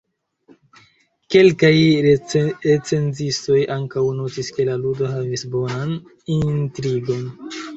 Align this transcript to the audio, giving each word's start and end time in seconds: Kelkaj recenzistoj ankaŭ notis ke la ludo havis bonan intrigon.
Kelkaj 1.33 1.71
recenzistoj 2.05 3.59
ankaŭ 3.75 4.05
notis 4.23 4.51
ke 4.57 4.67
la 4.71 4.79
ludo 4.87 5.13
havis 5.13 5.45
bonan 5.57 5.97
intrigon. 6.39 7.25